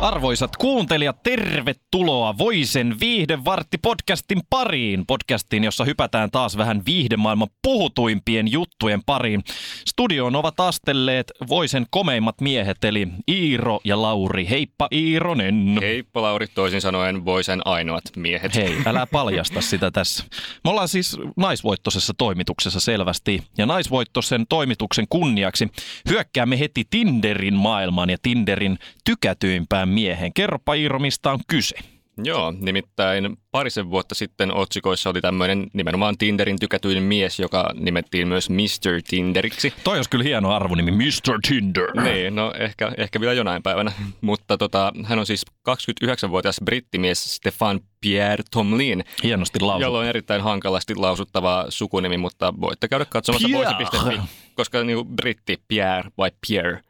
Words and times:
Arvoisat 0.00 0.56
kuuntelijat, 0.56 1.22
tervetuloa 1.22 2.38
Voisen 2.38 2.96
viihdevartti 3.00 3.78
podcastin 3.78 4.40
pariin. 4.50 5.04
Podcastiin, 5.06 5.64
jossa 5.64 5.84
hypätään 5.84 6.30
taas 6.30 6.56
vähän 6.56 6.82
viihdemaailman 6.86 7.48
puhutuimpien 7.62 8.52
juttujen 8.52 9.00
pariin. 9.06 9.42
Studioon 9.88 10.36
ovat 10.36 10.60
astelleet 10.60 11.32
Voisen 11.48 11.86
komeimmat 11.90 12.40
miehet, 12.40 12.84
eli 12.84 13.08
Iiro 13.28 13.80
ja 13.84 14.02
Lauri. 14.02 14.48
Heippa 14.50 14.88
Iironen. 14.92 15.78
Heippa 15.80 16.22
Lauri, 16.22 16.46
toisin 16.46 16.80
sanoen 16.80 17.24
Voisen 17.24 17.60
ainoat 17.64 18.04
miehet. 18.16 18.54
Hei, 18.54 18.76
älä 18.86 19.06
paljasta 19.06 19.60
sitä 19.60 19.90
tässä. 19.90 20.24
Me 20.64 20.70
ollaan 20.70 20.88
siis 20.88 21.18
naisvoittoisessa 21.36 22.14
toimituksessa 22.18 22.80
selvästi. 22.80 23.42
Ja 23.58 23.66
naisvoittoisen 23.66 24.46
toimituksen 24.48 25.06
kunniaksi 25.10 25.68
hyökkäämme 26.08 26.58
heti 26.58 26.84
Tinderin 26.90 27.54
maailmaan 27.54 28.10
ja 28.10 28.16
Tinderin 28.22 28.78
tykätyimpään 29.04 29.85
miehen. 29.86 30.32
Kerropa 30.32 30.74
Iiro, 30.74 30.98
mistä 30.98 31.32
on 31.32 31.38
kyse. 31.48 31.76
Joo, 32.24 32.54
nimittäin 32.60 33.36
parisen 33.50 33.90
vuotta 33.90 34.14
sitten 34.14 34.54
otsikoissa 34.54 35.10
oli 35.10 35.20
tämmöinen 35.20 35.66
nimenomaan 35.72 36.18
Tinderin 36.18 36.58
tykätyin 36.58 37.02
mies, 37.02 37.38
joka 37.38 37.70
nimettiin 37.74 38.28
myös 38.28 38.50
Mr. 38.50 39.02
Tinderiksi. 39.08 39.72
Toi 39.84 39.96
olisi 39.96 40.10
kyllä 40.10 40.24
hieno 40.24 40.50
arvonimi, 40.50 40.90
Mr. 40.90 41.38
Tinder. 41.48 42.00
Niin, 42.02 42.34
no 42.34 42.52
ehkä, 42.58 42.92
ehkä 42.96 43.20
vielä 43.20 43.32
jonain 43.32 43.62
päivänä. 43.62 43.92
Mutta 44.20 44.58
tota, 44.58 44.92
hän 45.04 45.18
on 45.18 45.26
siis 45.26 45.46
29-vuotias 45.70 46.60
brittimies 46.64 47.36
Stefan 47.36 47.80
Pierre 48.00 48.44
Tomlin. 48.50 49.04
Hienosti 49.22 49.60
lausuttu. 49.60 49.86
Jolla 49.86 49.98
on 49.98 50.06
erittäin 50.06 50.42
hankalasti 50.42 50.94
lausuttava 50.94 51.66
sukunimi, 51.68 52.16
mutta 52.16 52.54
voitte 52.60 52.88
käydä 52.88 53.04
katsomassa 53.04 53.48
voisi.fi, 53.52 54.20
koska 54.54 54.84
niinku 54.84 55.04
britti 55.04 55.62
Pierre 55.68 56.10
vai 56.18 56.30
Pierre 56.48 56.80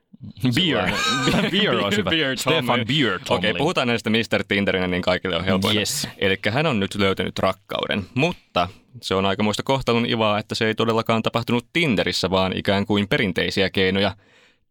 Beer. 0.55 0.91
Beer 1.53 1.75
on 1.75 1.93
hyvä. 1.97 2.11
Beer 2.11 2.39
Stefan 2.39 2.81
Beer 2.89 3.21
Okei, 3.29 3.51
okay, 3.51 3.59
puhutaan 3.59 3.89
näistä 3.89 4.11
Mr. 4.11 4.45
Tinderinä, 4.49 4.87
niin 4.87 5.03
kaikille 5.03 5.37
on 5.37 5.45
helpointa. 5.45 5.79
Yes. 5.79 6.09
Eli 6.19 6.39
hän 6.51 6.67
on 6.67 6.81
nyt 6.81 6.95
löytänyt 6.95 7.39
rakkauden, 7.39 8.07
mutta 8.15 8.69
se 9.03 9.15
on 9.15 9.27
aikamoista 9.27 9.63
kohtalon 9.63 10.11
ivaa, 10.11 10.39
että 10.39 10.55
se 10.55 10.67
ei 10.67 10.75
todellakaan 10.75 11.23
tapahtunut 11.23 11.67
Tinderissä, 11.73 12.31
vaan 12.31 12.57
ikään 12.57 12.87
kuin 12.87 13.09
perinteisiä 13.09 13.71
keinoja 13.71 14.17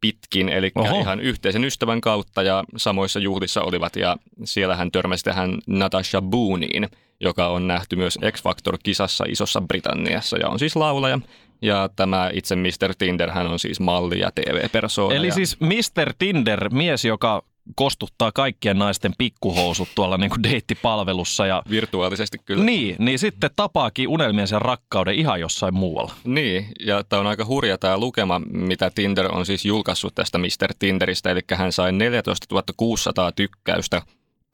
pitkin, 0.02 0.50
eli 0.50 0.72
Oho. 0.76 1.00
ihan 1.00 1.20
yhteisen 1.20 1.64
ystävän 1.64 2.02
kautta 2.02 2.44
ja 2.44 2.64
samoissa 2.78 3.20
juhlissa 3.20 3.62
olivat 3.62 3.96
ja 3.96 4.18
siellä 4.44 4.76
hän 4.76 4.92
törmäsi 4.92 5.24
tähän 5.24 5.58
Natasha 5.68 6.22
Booneen, 6.22 6.90
joka 7.20 7.48
on 7.48 7.68
nähty 7.68 7.96
myös 7.96 8.20
X-Factor-kisassa 8.32 9.26
Isossa 9.28 9.62
Britanniassa 9.62 10.38
ja 10.38 10.50
on 10.50 10.60
siis 10.60 10.76
laulaja 10.76 11.20
ja 11.62 11.90
tämä 11.96 12.30
itse 12.34 12.56
Mr. 12.56 12.96
Tinder, 12.98 13.32
hän 13.32 13.48
on 13.48 13.60
siis 13.60 13.80
malli 13.80 14.20
ja 14.20 14.32
TV-persoona. 14.36 15.16
Eli 15.16 15.28
ja... 15.28 15.34
siis 15.34 15.60
Mr. 15.60 16.14
Tinder, 16.18 16.70
mies, 16.74 17.06
joka 17.06 17.44
kostuttaa 17.76 18.32
kaikkien 18.32 18.80
naisten 18.80 19.14
pikkuhousut 19.18 19.88
tuolla 19.96 20.18
niin 20.18 20.30
kuin 20.30 20.44
deittipalvelussa. 20.44 21.46
Ja... 21.46 21.64
Virtuaalisesti 21.70 22.38
kyllä. 22.46 22.64
Niin, 22.64 22.96
niin 23.00 23.20
sitten 23.20 23.50
tapaakin 23.56 24.08
unelmiensa 24.08 24.60
rakkauden 24.60 25.16
ihan 25.16 25.40
jossain 25.40 25.74
muualla. 25.74 26.14
Niin, 26.24 26.68
ja 26.86 27.04
tämä 27.04 27.20
on 27.20 27.28
aika 27.28 27.46
hurja 27.46 27.78
tämä 27.78 27.98
lukema, 27.98 28.42
mitä 28.52 28.92
Tinder 28.96 29.36
on 29.36 29.46
siis 29.46 29.66
julkaissut 29.66 30.16
tästä 30.16 30.38
Mr. 30.38 30.74
Tinderistä. 30.80 31.30
Eli 31.30 31.42
hän 31.54 31.72
sai 31.72 31.92
14 31.92 32.64
600 32.78 33.32
tykkäystä 33.32 34.02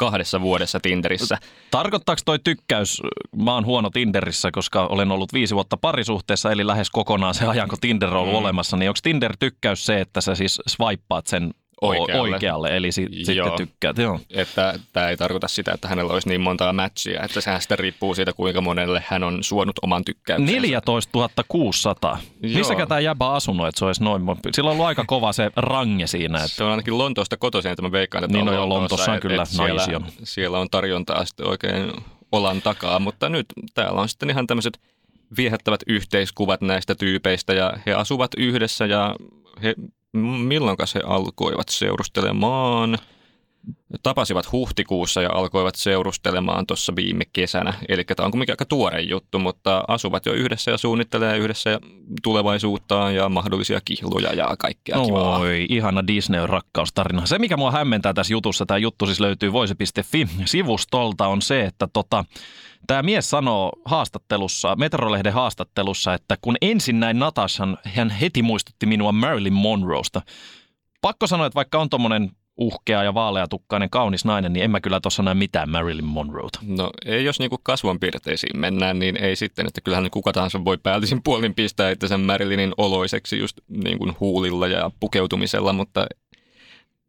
kahdessa 0.02 0.42
vuodessa 0.42 0.80
Tinderissä. 0.80 1.38
Tarkoittaako 1.72 2.22
toi 2.26 2.40
tykkäys, 2.40 3.02
mä 3.36 3.54
oon 3.54 3.66
huono 3.66 3.90
Tinderissä, 3.90 4.52
koska 4.52 4.86
olen 4.86 5.12
ollut 5.12 5.34
viisi 5.34 5.56
vuotta 5.56 5.78
parisuhteessa, 5.78 6.52
eli 6.52 6.68
lähes 6.68 6.90
kokonaan 6.90 7.34
se 7.34 7.46
ajan, 7.46 7.70
kun 7.70 7.78
Tinder 7.82 8.10
on 8.10 8.20
ollut 8.20 8.34
mm. 8.34 8.40
olemassa, 8.40 8.78
niin 8.78 8.90
onko 8.90 9.00
Tinder-tykkäys 9.04 9.86
se, 9.86 10.02
että 10.02 10.22
sä 10.22 10.36
siis 10.36 10.62
swipeaat 10.68 11.28
sen 11.28 11.54
oikealle. 11.82 12.34
oikealle 12.34 12.78
eli 12.78 12.92
si- 12.92 13.08
joo. 13.12 13.26
sitten 13.26 13.68
tykkäät. 13.68 13.98
Joo. 13.98 14.20
Että 14.30 14.80
tämä 14.94 15.10
ei 15.10 15.18
tarkoita 15.18 15.48
sitä, 15.48 15.72
että 15.72 15.88
hänellä 15.88 16.14
olisi 16.14 16.30
niin 16.30 16.42
montaa 16.42 16.74
matchia, 16.74 17.24
että 17.24 17.42
sehän 17.42 17.62
sitten 17.62 17.80
riippuu 17.80 18.16
siitä, 18.16 18.34
kuinka 18.34 18.62
monelle 18.62 19.04
hän 19.08 19.24
on 19.24 19.44
suonut 19.44 19.76
oman 19.82 20.06
tykkäyksensä. 20.06 20.54
14 20.54 21.30
600. 21.48 22.20
Missäkä 22.42 22.86
tämä 22.86 23.00
jäbä 23.00 23.30
asunut, 23.30 23.68
että 23.68 23.80
se 23.80 23.86
olisi 23.86 24.04
noin? 24.04 24.24
Sillä 24.52 24.70
on 24.70 24.74
ollut 24.74 24.86
aika 24.86 25.04
kova 25.08 25.34
se 25.34 25.52
range 25.56 26.08
siinä. 26.08 26.38
Että... 26.38 26.48
Se 26.48 26.64
on 26.64 26.72
ainakin 26.72 26.98
Lontoosta 26.98 27.38
kotoisin, 27.38 27.72
että 27.72 27.82
mä 27.82 27.92
veikkaan, 27.92 28.24
että 28.24 28.38
niin 28.38 28.50
on 28.50 28.56
no 28.56 28.70
Lontoossa 28.70 29.12
on 29.12 29.20
kyllä 29.20 29.46
siellä, 29.46 29.86
siellä, 29.86 30.08
siellä 30.24 30.60
on 30.60 30.70
tarjontaa 30.70 31.26
sitten 31.26 31.48
oikein 31.48 31.92
olan 32.32 32.62
takaa, 32.62 33.00
mutta 33.00 33.30
nyt 33.30 33.46
täällä 33.74 34.02
on 34.02 34.10
sitten 34.10 34.30
ihan 34.30 34.48
tämmöiset 34.48 34.80
viehättävät 35.38 35.82
yhteiskuvat 35.88 36.62
näistä 36.62 36.96
tyypeistä 36.96 37.54
ja 37.54 37.74
he 37.86 37.94
asuvat 37.94 38.32
yhdessä 38.38 38.86
ja 38.86 39.16
he 39.64 39.76
milloin 40.14 40.78
he 40.96 41.02
alkoivat 41.06 41.70
seurustelemaan? 41.70 42.98
Tapasivat 44.04 44.52
huhtikuussa 44.52 45.22
ja 45.22 45.30
alkoivat 45.34 45.76
seurustelemaan 45.76 46.68
tuossa 46.68 46.96
viime 46.96 47.24
kesänä. 47.34 47.74
Eli 47.90 48.04
tämä 48.04 48.26
on 48.26 48.32
kuitenkin 48.32 48.54
aika 48.54 48.66
tuore 48.66 49.02
juttu, 49.02 49.40
mutta 49.40 49.84
asuvat 49.88 50.26
jo 50.26 50.34
yhdessä 50.34 50.72
ja 50.72 50.78
suunnittelee 50.78 51.38
yhdessä 51.38 51.80
tulevaisuuttaan 52.24 53.16
ja 53.16 53.30
mahdollisia 53.30 53.82
kihluja 53.86 54.34
ja 54.34 54.56
kaikkea 54.60 54.98
Oi, 54.98 55.06
kivaa. 55.06 55.38
Oi, 55.38 55.66
ihana 55.70 56.08
Disney-rakkaustarina. 56.08 57.26
Se, 57.26 57.40
mikä 57.40 57.58
mua 57.58 57.72
hämmentää 57.72 58.14
tässä 58.14 58.34
jutussa, 58.34 58.66
tämä 58.66 58.78
juttu 58.78 59.06
siis 59.06 59.20
löytyy 59.20 59.54
voise.fi-sivustolta, 59.54 61.28
on 61.28 61.42
se, 61.42 61.62
että 61.62 61.88
tota, 61.94 62.26
Tämä 62.88 63.04
mies 63.04 63.30
sanoo 63.30 63.72
haastattelussa, 63.86 64.76
Metrolehden 64.76 65.34
haastattelussa, 65.34 66.14
että 66.14 66.38
kun 66.42 66.56
ensin 66.62 67.00
näin 67.00 67.20
Natashan, 67.20 67.78
hän 67.96 68.10
heti 68.10 68.42
muistutti 68.42 68.86
minua 68.86 69.12
Marilyn 69.12 69.54
Monroesta. 69.54 70.22
Pakko 71.02 71.28
sanoa, 71.28 71.46
että 71.46 71.56
vaikka 71.56 71.80
on 71.80 71.90
tommonen 71.90 72.32
uhkea 72.58 73.04
ja 73.04 73.14
vaaleatukkainen 73.14 73.90
kaunis 73.90 74.26
nainen, 74.26 74.54
niin 74.54 74.64
en 74.64 74.72
mä 74.72 74.80
kyllä 74.80 75.00
tuossa 75.00 75.24
näe 75.24 75.34
mitään 75.34 75.70
Marilyn 75.70 76.06
Monroeta. 76.06 76.60
No 76.68 76.92
ei, 77.06 77.26
jos 77.26 77.40
niinku 77.40 77.58
kasvonpiirteisiin 77.64 78.60
mennään, 78.60 79.00
niin 79.00 79.18
ei 79.18 79.36
sitten, 79.36 79.68
että 79.68 79.82
kyllähän 79.82 80.12
kuka 80.12 80.34
tahansa 80.34 80.66
voi 80.66 80.78
päällisin 80.78 81.24
puolin 81.24 81.56
pistää 81.56 81.90
että 81.90 82.08
sen 82.08 82.22
Marilynin 82.22 82.74
oloiseksi 82.78 83.40
just 83.40 83.58
niin 83.68 83.98
kuin 83.98 84.16
huulilla 84.20 84.68
ja 84.68 84.92
pukeutumisella, 85.00 85.74
mutta 85.74 86.08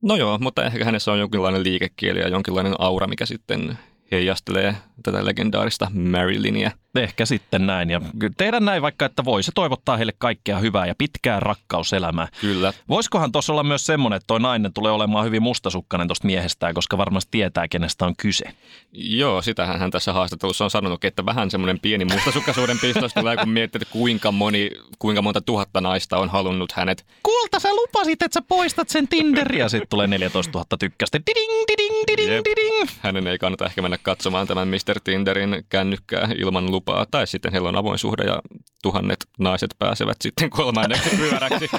no 0.02 0.16
joo, 0.16 0.38
mutta 0.38 0.64
ehkä 0.64 0.84
hänessä 0.84 1.12
on 1.12 1.18
jonkinlainen 1.18 1.64
liikekieli 1.64 2.20
ja 2.20 2.28
jonkinlainen 2.28 2.74
aura, 2.78 3.06
mikä 3.06 3.26
sitten 3.26 3.78
heijastelee 4.12 4.76
tätä 5.02 5.24
legendaarista 5.24 5.90
Marilynia. 5.94 6.70
Ehkä 6.94 7.26
sitten 7.26 7.66
näin. 7.66 7.90
Ja 7.90 8.00
tehdään 8.36 8.64
näin 8.64 8.82
vaikka, 8.82 9.04
että 9.04 9.24
voisi 9.24 9.50
toivottaa 9.54 9.96
heille 9.96 10.12
kaikkea 10.18 10.58
hyvää 10.58 10.86
ja 10.86 10.94
pitkää 10.98 11.40
rakkauselämää. 11.40 12.28
Kyllä. 12.40 12.72
Voisikohan 12.88 13.32
tuossa 13.32 13.52
olla 13.52 13.62
myös 13.62 13.86
semmoinen, 13.86 14.16
että 14.16 14.26
toi 14.26 14.40
nainen 14.40 14.72
tulee 14.72 14.92
olemaan 14.92 15.24
hyvin 15.24 15.42
mustasukkainen 15.42 16.08
tuosta 16.08 16.26
miehestään, 16.26 16.74
koska 16.74 16.98
varmasti 16.98 17.30
tietää, 17.30 17.68
kenestä 17.68 18.06
on 18.06 18.14
kyse. 18.16 18.44
Joo, 18.92 19.42
sitähän 19.42 19.80
hän 19.80 19.90
tässä 19.90 20.12
haastattelussa 20.12 20.64
on 20.64 20.70
sanonut, 20.70 21.04
että 21.04 21.26
vähän 21.26 21.50
semmoinen 21.50 21.80
pieni 21.80 22.04
mustasukkaisuuden 22.04 22.78
pistos 22.78 23.14
tulee, 23.14 23.36
kun 23.36 23.48
miettii, 23.48 23.78
että 23.82 23.92
kuinka, 23.92 24.32
moni, 24.32 24.70
kuinka 24.98 25.22
monta 25.22 25.40
tuhatta 25.40 25.80
naista 25.80 26.18
on 26.18 26.28
halunnut 26.28 26.72
hänet. 26.72 27.06
Kulta, 27.22 27.60
sä 27.60 27.74
lupasit, 27.74 28.22
että 28.22 28.40
sä 28.40 28.42
poistat 28.48 28.88
sen 28.88 29.08
Tinderin 29.08 29.60
ja 29.60 29.68
sitten 29.68 29.88
tulee 29.88 30.06
14 30.06 30.58
000 30.58 30.66
tykkästä. 30.78 31.20
Diding, 31.26 31.52
diding, 31.68 31.94
diding, 32.08 32.44
diding. 32.44 32.90
Hänen 33.00 33.26
ei 33.26 33.38
kannata 33.38 33.66
ehkä 33.66 33.82
mennä 33.82 33.98
katsomaan 34.02 34.46
tämän 34.46 34.68
Mr. 34.68 35.00
Tinderin 35.04 35.64
kännykkää 35.68 36.28
ilman 36.38 36.70
lupaa. 36.70 36.81
Tai 37.10 37.26
sitten 37.26 37.52
heillä 37.52 37.68
on 37.68 37.76
avoin 37.76 37.98
suhde 37.98 38.24
ja 38.24 38.40
tuhannet 38.82 39.18
naiset 39.38 39.70
pääsevät 39.78 40.16
sitten 40.22 40.50
kolmanneksi 40.50 41.16
pyöräksi, 41.16 41.70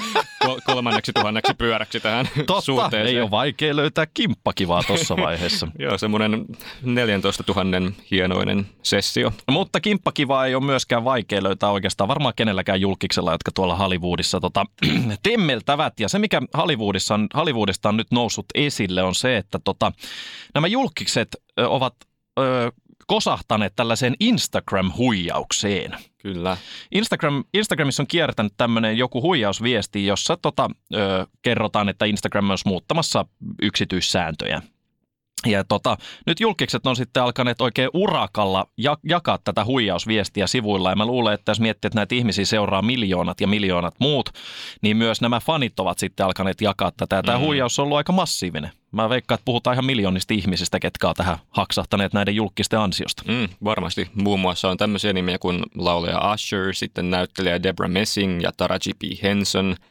kolmanneksi 0.66 1.12
tuhanneksi 1.12 1.54
pyöräksi 1.54 2.00
tähän 2.00 2.28
Totta, 2.46 2.60
suhteeseen. 2.60 3.06
ei 3.06 3.20
ole 3.20 3.30
vaikea 3.30 3.76
löytää 3.76 4.06
kimppakivaa 4.14 4.82
tuossa 4.82 5.16
vaiheessa. 5.16 5.68
Joo, 5.78 5.98
semmoinen 5.98 6.44
14 6.82 7.44
000 7.48 7.92
hienoinen 8.10 8.66
sessio. 8.82 9.32
Mutta 9.50 9.80
kimppakivaa 9.80 10.46
ei 10.46 10.54
ole 10.54 10.64
myöskään 10.64 11.04
vaikea 11.04 11.42
löytää 11.42 11.70
oikeastaan 11.70 12.08
varmaan 12.08 12.34
kenelläkään 12.36 12.80
julkiksella, 12.80 13.32
jotka 13.32 13.50
tuolla 13.54 13.76
Hollywoodissa 13.76 14.40
tota, 14.40 14.64
temmeltävät. 15.22 16.00
Ja 16.00 16.08
se, 16.08 16.18
mikä 16.18 16.42
Hollywoodissa 16.56 17.14
on, 17.14 17.26
Hollywoodista 17.36 17.88
on 17.88 17.96
nyt 17.96 18.10
noussut 18.10 18.46
esille, 18.54 19.02
on 19.02 19.14
se, 19.14 19.36
että 19.36 19.58
tota, 19.64 19.92
nämä 20.54 20.66
julkikset 20.66 21.28
ovat 21.58 21.94
ö, 22.38 22.72
kosahtaneet 23.06 23.72
tällaiseen 23.76 24.14
Instagram-huijaukseen. 24.20 25.96
Kyllä. 26.18 26.56
Instagram, 26.92 27.44
Instagramissa 27.54 28.02
on 28.02 28.06
kiertänyt 28.06 28.52
tämmöinen 28.56 28.98
joku 28.98 29.22
huijausviesti, 29.22 30.06
jossa 30.06 30.36
tota, 30.36 30.70
ö, 30.94 31.26
kerrotaan, 31.42 31.88
että 31.88 32.04
Instagram 32.04 32.50
on 32.50 32.58
muuttamassa 32.66 33.26
yksityissääntöjä. 33.62 34.62
Ja 35.46 35.64
tota, 35.64 35.96
nyt 36.26 36.40
julkikset 36.40 36.86
on 36.86 36.96
sitten 36.96 37.22
alkaneet 37.22 37.60
oikein 37.60 37.90
urakalla 37.94 38.66
ja, 38.78 38.98
jakaa 39.08 39.38
tätä 39.44 39.64
huijausviestiä 39.64 40.46
sivuilla. 40.46 40.90
Ja 40.90 40.96
mä 40.96 41.06
luulen, 41.06 41.34
että 41.34 41.50
jos 41.50 41.60
miettii, 41.60 41.86
että 41.88 41.98
näitä 41.98 42.14
ihmisiä 42.14 42.44
seuraa 42.44 42.82
miljoonat 42.82 43.40
ja 43.40 43.46
miljoonat 43.46 43.94
muut, 43.98 44.30
niin 44.82 44.96
myös 44.96 45.20
nämä 45.20 45.40
fanit 45.40 45.80
ovat 45.80 45.98
sitten 45.98 46.26
alkaneet 46.26 46.60
jakaa 46.60 46.92
tätä. 46.96 47.16
Ja 47.16 47.22
tämä 47.22 47.38
mm. 47.38 47.44
huijaus 47.44 47.78
on 47.78 47.82
ollut 47.82 47.96
aika 47.96 48.12
massiivinen. 48.12 48.70
Mä 48.92 49.08
veikkaan, 49.08 49.36
että 49.36 49.44
puhutaan 49.44 49.74
ihan 49.74 49.84
miljoonista 49.84 50.34
ihmisistä, 50.34 50.80
ketkä 50.80 51.08
on 51.08 51.14
tähän 51.14 51.38
haksahtaneet 51.50 52.12
näiden 52.12 52.36
julkisten 52.36 52.78
ansiosta. 52.78 53.22
Mm, 53.28 53.48
varmasti. 53.64 54.10
Muun 54.14 54.40
muassa 54.40 54.70
on 54.70 54.76
tämmöisiä 54.76 55.12
nimiä 55.12 55.38
kuin 55.38 55.62
laulaja 55.74 56.32
Usher, 56.34 56.74
sitten 56.74 57.10
näyttelijä 57.10 57.62
Debra 57.62 57.88
Messing 57.88 58.42
ja 58.42 58.52
Taraji 58.56 58.94
P. 58.98 59.22
Henson– 59.22 59.76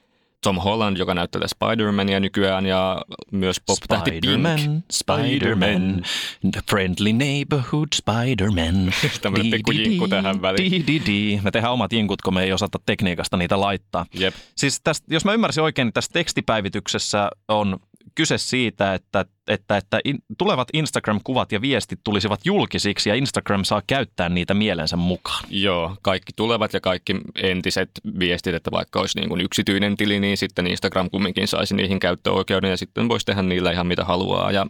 Tom 0.44 0.58
Holland, 0.58 0.98
joka 0.98 1.14
näyttelee 1.14 1.48
Spider-Mania 1.48 2.20
nykyään 2.20 2.66
ja 2.66 3.02
myös 3.32 3.62
pop-tähti 3.66 4.12
Spider-Man, 4.12 4.60
Pink. 4.60 4.86
Spider-Man, 4.92 6.04
the 6.52 6.62
friendly 6.70 7.14
neighborhood 7.14 7.88
Spider-Man. 7.96 8.94
Tämmöinen 9.22 9.52
pikku 9.52 9.72
jinkku 9.72 10.08
tähän 10.08 10.42
väliin. 10.42 11.44
Me 11.44 11.52
tehdään 11.52 11.74
omat 11.74 11.94
jinkut, 11.94 12.22
kun 12.22 12.34
me 12.34 12.44
ei 12.44 12.54
osata 12.54 12.80
tekniikasta 12.86 13.38
niitä 13.38 13.60
laittaa. 13.60 14.06
Jep. 14.14 14.34
Siis 14.56 14.82
tästä, 14.84 15.08
jos 15.10 15.26
mä 15.26 15.34
ymmärsin 15.34 15.64
oikein, 15.64 15.86
niin 15.86 15.94
tässä 15.94 16.12
tekstipäivityksessä 16.14 17.30
on 17.48 17.80
kyse 18.16 18.38
siitä, 18.38 18.94
että, 18.94 19.26
että, 19.48 19.78
että 19.78 20.00
in, 20.06 20.18
tulevat 20.38 20.68
Instagram-kuvat 20.74 21.52
ja 21.52 21.62
viestit 21.62 22.00
tulisivat 22.04 22.46
julkisiksi 22.46 23.10
ja 23.10 23.16
Instagram 23.16 23.64
saa 23.64 23.82
käyttää 23.88 24.30
niitä 24.30 24.54
mielensä 24.54 24.96
mukaan. 24.96 25.44
Joo, 25.50 25.96
kaikki 26.02 26.34
tulevat 26.36 26.74
ja 26.74 26.82
kaikki 26.82 27.16
entiset 27.36 27.90
viestit, 28.20 28.56
että 28.56 28.72
vaikka 28.72 29.00
olisi 29.00 29.20
niin 29.20 29.30
kuin 29.30 29.42
yksityinen 29.42 29.98
tili, 29.98 30.20
niin 30.20 30.38
sitten 30.38 30.68
Instagram 30.68 31.10
kumminkin 31.10 31.48
saisi 31.48 31.76
niihin 31.76 32.00
käyttöoikeuden 32.00 32.70
ja 32.70 32.78
sitten 32.78 33.10
voisi 33.10 33.26
tehdä 33.26 33.42
niillä 33.42 33.72
ihan 33.72 33.88
mitä 33.88 34.06
haluaa. 34.06 34.52
Ja 34.52 34.68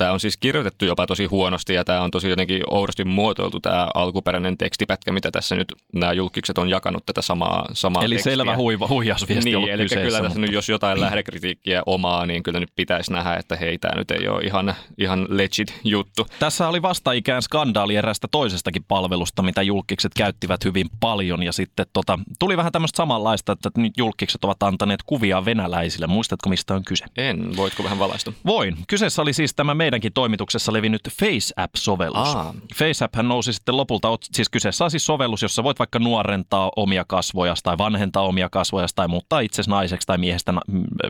Tämä 0.00 0.12
on 0.12 0.20
siis 0.20 0.36
kirjoitettu 0.36 0.84
jopa 0.84 1.06
tosi 1.06 1.24
huonosti 1.24 1.74
ja 1.74 1.84
tämä 1.84 2.00
on 2.00 2.10
tosi 2.10 2.28
jotenkin 2.28 2.62
oudosti 2.70 3.04
muotoiltu 3.04 3.60
tämä 3.60 3.88
alkuperäinen 3.94 4.58
tekstipätkä, 4.58 5.12
mitä 5.12 5.30
tässä 5.30 5.54
nyt 5.54 5.74
nämä 5.94 6.12
julkikset 6.12 6.58
on 6.58 6.68
jakanut 6.68 7.06
tätä 7.06 7.22
samaa, 7.22 7.68
samaa 7.72 8.02
Eli 8.04 8.14
tekstiä. 8.14 8.32
selvä 8.32 8.56
huiva, 8.56 8.88
huijausviesti 8.88 9.50
Niin, 9.50 9.68
eli 9.68 9.82
kyseessä, 9.82 9.96
kyllä 10.04 10.18
tässä 10.18 10.28
mutta- 10.28 10.40
nyt, 10.40 10.52
jos 10.52 10.68
jotain 10.68 11.00
lähdekritiikkiä 11.00 11.82
omaa, 11.86 12.26
niin 12.26 12.42
kyllä 12.42 12.60
nyt 12.60 12.72
pitäisi 12.76 13.12
nähdä, 13.12 13.34
että 13.34 13.56
hei, 13.56 13.78
tämä 13.78 13.96
nyt 13.96 14.10
ei 14.10 14.28
ole 14.28 14.42
ihan, 14.42 14.74
ihan 14.98 15.26
legit 15.28 15.80
juttu. 15.84 16.26
Tässä 16.38 16.68
oli 16.68 16.82
vastaikään 16.82 17.42
skandaali 17.42 17.96
erästä 17.96 18.28
toisestakin 18.30 18.84
palvelusta, 18.88 19.42
mitä 19.42 19.62
julkikset 19.62 20.12
käyttivät 20.14 20.64
hyvin 20.64 20.86
paljon. 21.00 21.42
Ja 21.42 21.52
sitten 21.52 21.86
tota, 21.92 22.18
tuli 22.38 22.56
vähän 22.56 22.72
tämmöistä 22.72 22.96
samanlaista, 22.96 23.52
että 23.52 23.70
nyt 23.76 23.92
julkikset 23.96 24.44
ovat 24.44 24.62
antaneet 24.62 25.02
kuvia 25.06 25.44
venäläisille. 25.44 26.06
Muistatko, 26.06 26.48
mistä 26.48 26.74
on 26.74 26.84
kyse? 26.84 27.04
En, 27.16 27.56
voitko 27.56 27.84
vähän 27.84 27.98
valaista? 27.98 28.32
Voin. 28.46 28.76
Kyseessä 28.88 29.22
oli 29.22 29.32
siis 29.32 29.54
tämä 29.54 29.74
meidänkin 29.90 30.12
toimituksessa 30.12 30.72
levinnyt 30.72 31.08
FaceApp-sovellus. 31.08 32.36
Aa. 32.36 32.54
FaceApp 32.74 33.16
nousi 33.22 33.52
sitten 33.52 33.76
lopulta, 33.76 34.08
siis 34.32 34.48
kyseessä 34.48 34.84
on 34.84 34.90
siis 34.90 35.06
sovellus, 35.06 35.42
jossa 35.42 35.64
voit 35.64 35.78
vaikka 35.78 35.98
nuorentaa 35.98 36.70
omia 36.76 37.04
kasvoja 37.08 37.54
tai 37.62 37.78
vanhentaa 37.78 38.22
omia 38.22 38.48
kasvoja 38.48 38.86
tai 38.94 39.08
muuttaa 39.08 39.40
itsesi 39.40 39.70
naiseksi 39.70 40.06
tai 40.06 40.18
miehestä, 40.18 40.54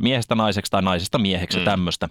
miehestä 0.00 0.34
naiseksi 0.34 0.70
tai 0.70 0.82
naisesta 0.82 1.18
mieheksi 1.18 1.58
mm. 1.58 1.64
tämmöistä. 1.64 2.08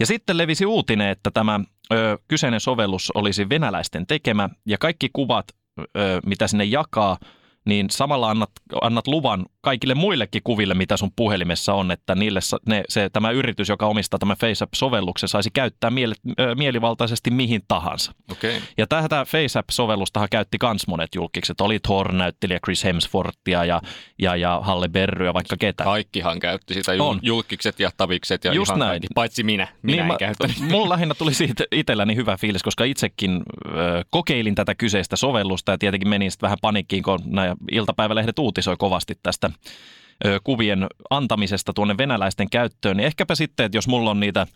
Ja 0.00 0.06
sitten 0.06 0.38
levisi 0.38 0.66
uutinen, 0.66 1.08
että 1.08 1.30
tämä 1.30 1.60
ö, 1.92 2.18
kyseinen 2.28 2.60
sovellus 2.60 3.12
olisi 3.14 3.48
venäläisten 3.48 4.06
tekemä 4.06 4.48
ja 4.66 4.78
kaikki 4.78 5.10
kuvat, 5.12 5.46
ö, 5.80 6.20
mitä 6.26 6.46
sinne 6.46 6.64
jakaa, 6.64 7.18
niin 7.64 7.90
samalla 7.90 8.30
annat, 8.30 8.50
annat 8.82 9.06
luvan 9.06 9.46
kaikille 9.62 9.94
muillekin 9.94 10.42
kuville, 10.44 10.74
mitä 10.74 10.96
sun 10.96 11.10
puhelimessa 11.16 11.74
on, 11.74 11.90
että 11.90 12.14
niille 12.14 12.40
ne, 12.66 12.84
se, 12.88 13.10
tämä 13.12 13.30
yritys, 13.30 13.68
joka 13.68 13.86
omistaa 13.86 14.18
tämän 14.18 14.36
FaceApp-sovelluksen, 14.36 15.28
saisi 15.28 15.50
käyttää 15.54 15.90
miele, 15.90 16.14
ö, 16.40 16.54
mielivaltaisesti 16.54 17.30
mihin 17.30 17.62
tahansa. 17.68 18.12
Okay. 18.32 18.54
Ja 18.78 18.86
tätä 18.86 19.24
FaceApp-sovellustahan 19.24 20.28
käytti 20.30 20.58
kans 20.58 20.86
monet 20.86 21.14
julkikset. 21.14 21.60
Oli 21.60 21.78
Thor-näyttelijä 21.78 22.58
Chris 22.64 22.84
Hemsworthia 22.84 23.64
ja, 23.64 23.80
ja, 24.18 24.36
ja 24.36 24.60
Halle 24.62 24.88
Berryä, 24.88 25.34
vaikka 25.34 25.56
ketä. 25.56 25.84
Kaikkihan 25.84 26.38
käytti 26.40 26.74
sitä, 26.74 26.92
On. 26.92 27.16
jul- 27.16 27.20
julkikset 27.22 27.80
ja 27.80 27.90
tavikset 27.96 28.44
ja 28.44 28.52
Just 28.52 28.68
ihan 28.68 28.78
näin. 28.78 28.90
kaikki, 28.90 29.08
paitsi 29.14 29.42
minä. 29.42 29.68
Minä 29.82 29.96
niin 29.96 30.00
en 30.00 30.06
mä, 30.06 30.16
käyttänyt. 30.18 30.60
mulla 30.70 30.88
lähinnä 30.88 31.14
tuli 31.14 31.34
siitä 31.34 31.64
itselläni 31.72 32.16
hyvä 32.16 32.36
fiilis, 32.36 32.62
koska 32.62 32.84
itsekin 32.84 33.42
ö, 33.66 34.04
kokeilin 34.10 34.54
tätä 34.54 34.74
kyseistä 34.74 35.16
sovellusta 35.16 35.72
ja 35.72 35.78
tietenkin 35.78 36.08
menin 36.08 36.30
sitten 36.30 36.46
vähän 36.46 36.58
panikkiin, 36.62 37.02
kun 37.02 37.18
nämä 37.24 37.56
iltapäivälehdet 37.72 38.38
uutisoi 38.38 38.76
kovasti 38.76 39.14
tästä 39.22 39.50
kuvien 40.44 40.86
antamisesta 41.10 41.72
tuonne 41.72 41.98
venäläisten 41.98 42.50
käyttöön. 42.50 42.96
Niin 42.96 43.06
ehkäpä 43.06 43.34
sitten, 43.34 43.66
että 43.66 43.78
jos 43.78 43.88
mulla 43.88 44.10
on 44.10 44.20
niitä 44.20 44.46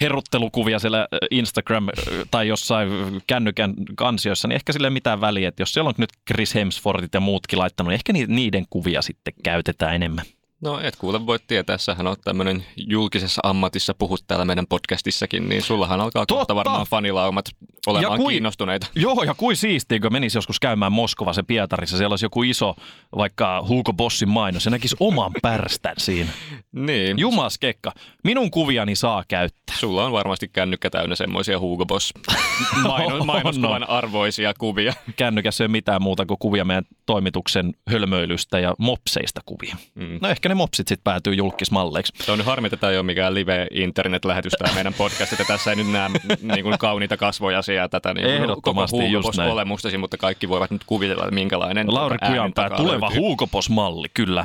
heruttelukuvia 0.00 0.78
siellä 0.78 1.08
Instagram 1.30 1.86
tai 2.30 2.48
jossain 2.48 2.90
kännykän 3.26 3.74
kansioissa, 3.96 4.48
niin 4.48 4.56
ehkä 4.56 4.72
sille 4.72 4.90
mitään 4.90 5.20
väliä, 5.20 5.48
että 5.48 5.62
jos 5.62 5.72
siellä 5.72 5.88
on 5.88 5.94
nyt 5.98 6.10
Chris 6.32 6.54
Hemsworthit 6.54 7.14
ja 7.14 7.20
muutkin 7.20 7.58
laittanut, 7.58 7.88
niin 7.88 7.94
ehkä 7.94 8.12
ni- 8.12 8.26
niiden 8.28 8.66
kuvia 8.70 9.02
sitten 9.02 9.34
käytetään 9.42 9.94
enemmän. 9.94 10.24
No 10.66 10.80
et 10.82 10.96
kuule 10.96 11.26
voi 11.26 11.38
tietää, 11.46 11.78
sähän 11.78 12.06
on 12.06 12.16
tämmöinen 12.24 12.64
julkisessa 12.76 13.40
ammatissa, 13.44 13.94
puhut 13.98 14.20
täällä 14.26 14.44
meidän 14.44 14.66
podcastissakin, 14.66 15.48
niin 15.48 15.62
sullahan 15.62 16.00
alkaa 16.00 16.20
kohta 16.26 16.36
Totta. 16.36 16.54
varmaan 16.54 16.86
fanilaumat 16.90 17.44
olemaan 17.86 18.12
Ja 18.12 18.16
kui- 18.24 18.32
kiinnostuneita. 18.32 18.86
Joo, 18.94 19.22
ja 19.22 19.34
kuin 19.34 19.56
siistiä, 19.56 20.00
kun 20.00 20.12
menisi 20.12 20.38
joskus 20.38 20.60
käymään 20.60 20.92
Moskovassa 20.92 21.42
Pietarissa, 21.42 21.96
siellä 21.96 22.12
olisi 22.12 22.24
joku 22.24 22.42
iso, 22.42 22.74
vaikka 23.16 23.64
Hugo 23.68 23.92
Bossin 23.92 24.28
mainos, 24.28 24.64
ja 24.64 24.70
näkisi 24.70 24.96
oman 25.00 25.32
pärstän 25.42 25.94
siinä. 25.98 26.30
Niin, 26.72 27.18
Jumas 27.18 27.58
kekka, 27.58 27.92
minun 28.24 28.50
kuviani 28.50 28.96
saa 28.96 29.24
käyttää. 29.28 29.76
sulla 29.76 30.04
on 30.04 30.12
varmasti 30.12 30.48
kännykkä 30.48 30.90
täynnä 30.90 31.14
semmoisia 31.16 31.58
Hugo 31.60 31.86
Boss 31.86 32.12
maino- 32.88 33.16
On, 33.16 33.26
mainoskuvan 33.26 33.88
arvoisia 33.88 34.54
kuvia. 34.58 34.92
Kännykässä 35.16 35.64
ei 35.64 35.66
ole 35.66 35.72
mitään 35.72 36.02
muuta 36.02 36.26
kuin 36.26 36.38
kuvia 36.38 36.64
meidän 36.64 36.84
toimituksen 37.06 37.74
hölmöilystä 37.90 38.58
ja 38.58 38.74
mopseista 38.78 39.40
kuvia. 39.46 39.76
Mm. 39.94 40.18
No 40.22 40.28
ehkä 40.28 40.48
ne 40.48 40.54
mopsit 40.56 40.88
sitten 40.88 41.04
päätyy 41.04 41.34
julkismalleiksi. 41.34 42.12
Se 42.22 42.32
on 42.32 42.38
nyt 42.38 42.46
harmi, 42.46 42.66
että 42.66 42.76
tämä 42.76 42.90
ei 42.90 42.98
ole 42.98 43.06
mikään 43.06 43.34
live-internet-lähetys 43.34 44.52
tämä 44.58 44.74
meidän 44.78 44.94
podcast, 44.94 45.32
että 45.32 45.44
tässä 45.44 45.70
ei 45.70 45.76
nyt 45.76 45.90
näe 45.90 46.10
niin 46.42 46.62
kuin 46.62 46.78
kauniita 46.78 47.16
kasvoja 47.16 47.60
ja 47.74 47.88
tätä 47.88 48.14
niin 48.14 48.26
Ehdottomasti 48.26 48.96
koko 48.96 49.08
just 49.08 49.36
näin. 49.36 49.52
olemustasi, 49.52 49.98
mutta 49.98 50.16
kaikki 50.16 50.48
voivat 50.48 50.70
nyt 50.70 50.84
kuvitella, 50.86 51.24
että 51.24 51.34
minkälainen 51.34 51.94
Lauri 51.94 52.16
äänen 52.20 52.36
Kujanpää, 52.36 52.70
tuleva 52.70 53.10
huukopos-malli, 53.16 54.08
kyllä. 54.14 54.44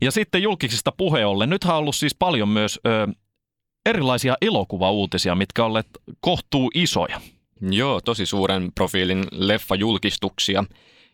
Ja 0.00 0.10
sitten 0.10 0.42
julkisista 0.42 0.92
puheen 0.92 1.26
ollen, 1.26 1.50
nythän 1.50 1.74
on 1.74 1.78
ollut 1.80 1.96
siis 1.96 2.14
paljon 2.14 2.48
myös 2.48 2.80
ö, 2.86 3.06
erilaisia 3.86 4.36
elokuvauutisia, 4.42 5.34
mitkä 5.34 5.64
olleet 5.64 5.86
kohtuu 6.20 6.70
isoja. 6.74 7.20
Joo, 7.70 8.00
tosi 8.00 8.26
suuren 8.26 8.72
profiilin 8.74 9.24
leffajulkistuksia. 9.32 10.64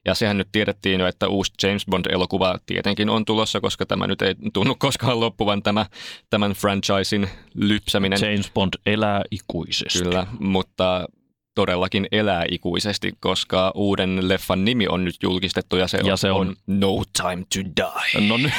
Ja 0.06 0.14
sehän 0.14 0.38
nyt 0.38 0.48
tiedettiin 0.52 1.00
jo, 1.00 1.06
että 1.06 1.28
uusi 1.28 1.52
James 1.62 1.86
Bond-elokuva 1.90 2.58
tietenkin 2.66 3.10
on 3.10 3.24
tulossa, 3.24 3.60
koska 3.60 3.86
tämä 3.86 4.06
nyt 4.06 4.22
ei 4.22 4.34
tunnu 4.52 4.74
koskaan 4.78 5.20
loppuvan 5.20 5.62
tämä, 5.62 5.86
tämän 6.30 6.52
franchisin 6.52 7.28
lypsäminen. 7.54 8.18
James 8.22 8.50
Bond 8.54 8.74
elää 8.86 9.22
ikuisesti. 9.30 9.98
Kyllä, 10.02 10.26
mutta 10.40 11.06
todellakin 11.54 12.06
elää 12.12 12.44
ikuisesti, 12.50 13.12
koska 13.20 13.72
uuden 13.74 14.28
leffan 14.28 14.64
nimi 14.64 14.88
on 14.88 15.04
nyt 15.04 15.16
julkistettu 15.22 15.76
ja 15.76 15.88
se, 15.88 15.98
Ja 16.04 16.12
on, 16.12 16.18
se 16.18 16.30
on- 16.30 16.56
No 16.66 16.88
Time 17.22 17.44
to 17.54 17.60
Die. 17.76 18.28
No 18.28 18.36
nyt. 18.36 18.52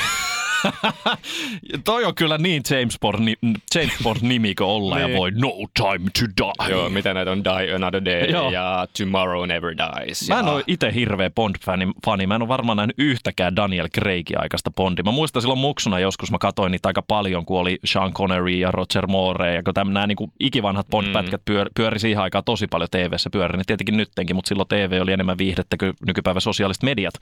Toi 1.86 2.06
on 2.06 2.16
kyllä 2.16 2.38
niin 2.38 2.64
James 2.72 2.98
Bond, 3.02 3.36
James 3.76 3.94
Bond 4.04 4.18
nimikö 4.22 4.66
olla 4.66 5.00
ja 5.00 5.08
Niin. 5.08 5.18
voi 5.18 5.32
no 5.32 5.52
time 5.74 6.10
to 6.20 6.26
die. 6.38 6.70
Joo, 6.70 6.90
mitä 6.90 7.14
näitä 7.14 7.32
on 7.32 7.44
Die 7.44 7.76
Another 7.76 8.06
Day 8.06 8.30
Joo. 8.38 8.52
ja 8.52 8.88
Tomorrow 8.98 9.48
Never 9.48 9.76
Dies. 9.78 10.30
Mä 10.30 10.36
ja... 10.36 10.40
en 10.40 10.48
ole 10.48 10.64
itse 10.68 10.94
hirveä 10.94 11.30
Bond-fani. 11.30 11.92
Fani. 12.06 12.28
Mä 12.28 12.36
en 12.36 12.42
ole 12.42 12.48
varmaan 12.48 12.78
nähnyt 12.78 12.96
yhtäkään 13.00 13.56
Daniel 13.56 13.88
Craigin 13.90 14.42
aikaista 14.42 14.72
Bondia. 14.72 15.04
Mä 15.04 15.12
muistan 15.12 15.42
silloin 15.42 15.60
muksuna 15.60 16.00
joskus, 16.00 16.32
mä 16.32 16.38
katsoin 16.38 16.72
niitä 16.72 16.90
aika 16.90 17.02
paljon, 17.02 17.46
kun 17.46 17.60
oli 17.60 17.80
Sean 17.86 18.14
Connery 18.14 18.50
ja 18.50 18.72
Roger 18.72 19.08
Moore. 19.08 19.56
Ja 19.56 19.64
kun 19.64 19.74
täm, 19.74 19.92
nämä 19.92 20.08
niin 20.08 20.18
ikivanhat 20.40 20.88
Bond-pätkät 20.88 21.42
pyör, 21.46 21.70
pyöri 21.76 22.00
siihen 22.00 22.24
aikaan 22.24 22.44
tosi 22.44 22.68
paljon 22.68 22.90
TV-ssä. 22.92 23.30
Pyöri 23.30 23.58
ne 23.58 23.64
tietenkin 23.68 23.98
nyttenkin, 23.98 24.36
mutta 24.36 24.50
silloin 24.50 24.68
TV 24.68 25.00
oli 25.02 25.12
enemmän 25.14 25.38
viihdettä 25.38 25.78
kuin 25.78 25.94
nykypäivän 26.08 26.42
sosiaaliset 26.42 26.84
mediat. 26.84 27.14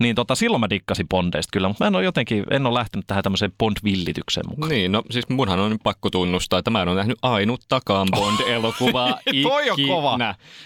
Niin 0.00 0.14
tota, 0.14 0.34
silloin 0.34 0.60
mä 0.60 0.70
dikkasin 0.70 1.08
Bondeista 1.08 1.50
kyllä, 1.52 1.68
mutta 1.68 1.84
mä 1.84 1.88
en 1.88 1.94
ole 1.96 2.04
jotenkin, 2.04 2.44
en 2.58 2.66
ole 2.66 2.78
lähtenyt 2.78 3.06
tähän 3.06 3.24
tämmöiseen 3.24 3.52
Bond-villitykseen 3.58 4.48
mukaan. 4.48 4.70
Niin, 4.70 4.92
no 4.92 5.02
siis 5.10 5.28
munhan 5.28 5.60
on 5.60 5.78
pakko 5.82 6.10
tunnustaa, 6.10 6.58
että 6.58 6.70
mä 6.70 6.82
en 6.82 6.88
ole 6.88 6.96
nähnyt 6.96 7.18
ainuttakaan 7.22 8.08
Bond-elokuvaa 8.16 9.18
Toi 9.42 9.70
on 9.70 9.76
kova. 9.88 10.18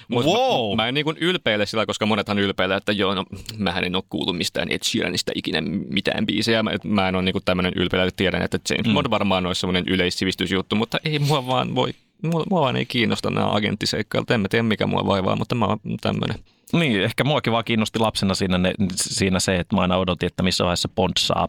Mut 0.09 0.25
Wow. 0.25 0.77
mä, 0.77 0.83
mä 0.83 0.89
en 0.89 0.95
niin 0.95 1.07
ylpeile 1.21 1.67
sillä, 1.67 1.87
koska 1.87 2.07
monethan 2.07 2.39
ylpeilee, 2.39 2.77
että 2.77 2.93
joo, 2.93 3.15
no 3.15 3.25
mähän 3.59 3.85
en 3.85 3.97
ole 3.97 4.05
kuullut 4.11 4.37
mistään 4.37 4.71
Ed 4.71 4.81
Sheeranista 4.85 5.33
ikinä 5.35 5.61
mitään 5.91 6.27
biisejä. 6.27 6.63
Mä, 6.63 6.71
mä 6.85 7.09
en 7.09 7.15
ole 7.15 7.23
niin 7.23 7.35
tämmöinen 7.45 7.73
ylpeilä, 7.77 8.05
että 8.05 8.17
tiedän, 8.17 8.43
että 8.43 8.59
James 8.71 8.95
Bond 8.95 9.11
varmaan 9.11 9.47
olisi 9.47 9.61
semmoinen 9.61 9.85
yleissivistysjuttu, 9.87 10.77
mutta 10.77 10.99
ei 11.05 11.19
mua 11.19 11.47
vaan 11.47 11.75
voi, 11.75 11.95
mua, 12.23 12.45
mua 12.51 12.61
vaan 12.61 12.77
ei 12.77 12.87
kiinnosta 12.87 13.31
nämä 13.31 13.55
agenttiseikkailut. 13.55 14.31
En 14.31 14.41
mä 14.41 14.49
tiedä, 14.49 14.63
mikä 14.63 14.87
mua 14.87 15.07
vaivaa, 15.07 15.37
mutta 15.37 15.55
mä 15.55 15.67
oon 15.67 15.79
tämmöinen. 16.01 16.39
Niin, 16.73 17.03
ehkä 17.03 17.25
muakin 17.25 17.53
vaan 17.53 17.65
kiinnosti 17.65 17.99
lapsena 17.99 18.35
siinä, 18.35 18.59
ne, 18.59 18.73
siinä 18.95 19.41
se, 19.41 19.57
että 19.57 19.77
mä 19.77 19.83
aina 19.83 19.97
odotin, 19.97 20.27
että 20.27 20.43
missä 20.43 20.65
vaiheessa 20.65 20.89
Bond 20.89 21.13
saa 21.19 21.49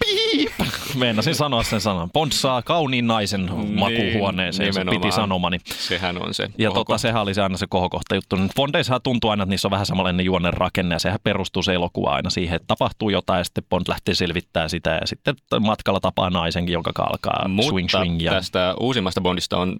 Piip! 0.00 0.52
Meinasin 0.94 1.34
sanoa 1.34 1.62
sen 1.62 1.80
sanan. 1.80 2.10
Bond 2.10 2.32
saa 2.32 2.62
kauniin 2.62 3.06
naisen 3.06 3.50
makuuhuoneeseen, 3.74 4.74
se 4.74 4.84
piti 4.90 5.12
sanomani. 5.12 5.58
Sehän 5.64 6.22
on 6.22 6.34
se. 6.34 6.48
Ja 6.58 6.70
tota, 6.70 6.98
sehän 6.98 7.22
oli 7.22 7.34
se 7.34 7.42
aina 7.42 7.56
se 7.56 7.66
kohokohta 7.68 8.14
juttu. 8.14 8.36
Nyt 8.36 8.50
Bondeissahan 8.56 9.00
tuntuu 9.02 9.30
aina, 9.30 9.42
että 9.42 9.50
niissä 9.50 9.68
on 9.68 9.70
vähän 9.70 9.86
samanlainen 9.86 10.26
juonen 10.26 10.52
rakenne 10.52 10.94
ja 10.94 10.98
sehän 10.98 11.18
perustuu 11.24 11.62
se 11.62 11.74
elokuva 11.74 12.10
aina 12.10 12.30
siihen, 12.30 12.56
että 12.56 12.66
tapahtuu 12.66 13.10
jotain 13.10 13.38
ja 13.38 13.44
sitten 13.44 13.64
Bond 13.70 13.84
lähtee 13.88 14.14
selvittämään 14.14 14.70
sitä 14.70 14.90
ja 14.90 15.06
sitten 15.06 15.34
matkalla 15.60 16.00
tapaa 16.00 16.30
naisenkin, 16.30 16.72
jonka 16.72 16.92
alkaa 16.96 17.48
Mutta 17.48 17.70
swing 17.70 17.88
swing. 17.90 18.22
Ja... 18.22 18.30
tästä 18.30 18.74
uusimmasta 18.80 19.20
Bondista 19.20 19.58
on 19.58 19.76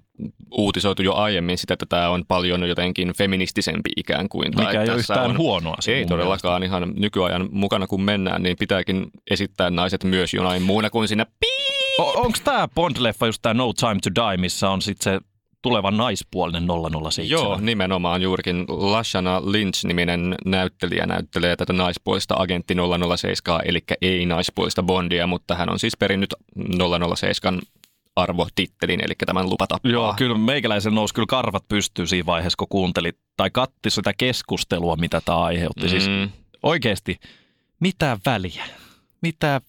uutisoitu 0.51 1.03
jo 1.03 1.15
aiemmin 1.15 1.59
sitä, 1.59 1.75
että 1.75 1.87
tämä 1.89 2.09
on 2.09 2.25
paljon 2.29 2.69
jotenkin 2.69 3.13
feministisempi 3.19 3.91
ikään 3.97 4.29
kuin. 4.29 4.49
Mikä 4.57 4.83
ei 4.83 4.91
ole 4.91 4.99
yhtään 4.99 5.31
on, 5.31 5.39
huonoa. 5.39 5.77
Ei 5.89 6.07
todellakaan 6.07 6.63
ihan 6.63 6.93
nykyajan 6.97 7.49
mukana 7.53 7.87
kun 7.87 8.03
mennään, 8.03 8.43
niin 8.43 8.57
pitääkin 8.59 9.07
esittää 9.31 9.71
naiset 9.71 10.04
myös 10.07 10.35
jonain 10.35 10.63
muuna 10.63 10.91
kuin 10.91 11.09
siinä 11.09 11.27
pii. 11.41 11.65
O- 11.99 12.21
onko 12.21 12.39
tämä 12.45 12.69
Bond-leffa 12.75 13.27
just 13.27 13.43
tämä 13.43 13.55
No 13.55 13.73
Time 13.73 13.99
to 14.03 14.11
Die, 14.31 14.37
missä 14.37 14.71
on 14.71 14.83
sitten 14.83 15.13
se 15.21 15.27
tuleva 15.63 15.91
naispuolinen 15.91 16.67
007? 17.11 17.29
Joo, 17.31 17.59
nimenomaan 17.61 18.23
juurikin 18.23 18.65
Lashana 18.69 19.41
Lynch-niminen 19.41 20.35
näyttelijä 20.45 21.07
näyttelee 21.07 21.57
tätä 21.57 21.73
naispuolista 21.73 22.35
agentti 22.39 22.75
007, 23.17 23.61
eli 23.65 23.79
ei 24.03 24.27
naispuolista 24.27 24.83
Bondia, 24.83 25.27
mutta 25.27 25.55
hän 25.55 25.71
on 25.71 25.79
siis 25.79 25.97
perinnyt 25.97 26.35
007 27.17 27.61
arvotittelin, 28.17 29.01
eli 29.05 29.15
tämän 29.27 29.51
lupatappaa. 29.51 29.93
Joo, 29.93 30.15
kyllä 30.17 30.39
meikäläisen 30.39 30.95
nousi 30.95 31.15
kyllä 31.15 31.27
karvat 31.27 31.69
pystyy 31.69 32.07
siinä 32.07 32.27
vaiheessa, 32.27 32.57
kun 32.57 32.69
kuunteli 32.69 33.13
tai 33.37 33.51
katti 33.51 33.91
sitä 33.91 34.13
keskustelua, 34.19 34.97
mitä 34.97 35.21
tämä 35.25 35.39
aiheutti. 35.39 35.83
Mm. 35.83 35.89
Siis 35.89 36.09
Mm, 36.09 36.29
oikeasti, 36.63 37.19
mitä 37.81 38.19
väliä? 38.27 38.65
Mitä 39.21 39.61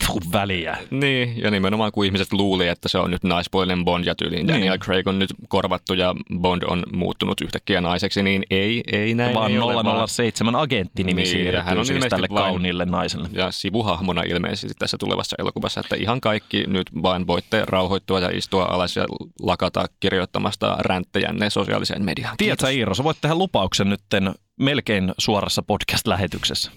vitun 0.00 0.32
väliä? 0.32 0.76
niin, 0.90 1.42
ja 1.42 1.50
nimenomaan 1.50 1.92
kun 1.92 2.04
ihmiset 2.04 2.32
luuli, 2.32 2.68
että 2.68 2.88
se 2.88 2.98
on 2.98 3.10
nyt 3.10 3.24
naispuolinen 3.24 3.84
Bond 3.84 4.04
ja 4.04 4.14
tyyliin 4.14 4.46
Niin. 4.46 4.54
Daniel 4.54 4.78
Craig 4.78 5.06
on 5.06 5.18
nyt 5.18 5.34
korvattu 5.48 5.94
ja 5.94 6.14
Bond 6.40 6.62
on 6.66 6.82
muuttunut 6.92 7.40
yhtäkkiä 7.40 7.80
naiseksi, 7.80 8.22
niin 8.22 8.42
ei, 8.50 8.82
ei 8.92 9.14
näin 9.14 9.34
Vaan 9.34 9.52
ei 9.52 9.58
ole, 9.58 9.84
vaan 9.84 10.08
007 10.08 10.56
agentti-nimi 10.56 11.22
Niin, 11.22 11.30
siirtyy 11.30 11.78
on 11.78 11.86
siis 11.86 12.04
tälle 12.10 12.28
kauniille 12.28 12.84
naiselle. 12.84 13.28
ja 13.32 13.50
sivuhahmona 13.50 14.22
ilmeisesti 14.22 14.74
tässä 14.78 14.96
tulevassa 15.00 15.36
elokuvassa, 15.38 15.80
että 15.80 15.96
ihan 15.96 16.20
kaikki 16.20 16.64
nyt 16.66 16.86
vain 17.02 17.26
voitte 17.26 17.62
rauhoittua 17.66 18.20
ja 18.20 18.30
istua 18.32 18.64
alas 18.64 18.96
ja 18.96 19.04
lakata 19.42 19.86
kirjoittamasta 20.00 20.76
ränttejänne 20.80 21.50
sosiaaliseen 21.50 22.04
mediaan. 22.04 22.36
Tiedätkö 22.36 22.70
Iiro, 22.70 22.94
sä 22.94 23.04
voit 23.04 23.16
tehdä 23.20 23.34
lupauksen 23.34 23.88
nytten 23.90 24.34
melkein 24.60 25.12
suorassa 25.18 25.62
podcast-lähetyksessä. 25.62 26.70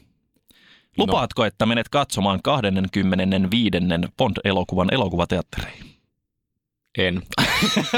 Lupaatko, 0.97 1.45
että 1.45 1.65
menet 1.65 1.89
katsomaan 1.89 2.39
25. 2.43 3.77
Bond-elokuvan 4.17 4.93
elokuvateattereihin? 4.93 5.93
En. 6.97 7.21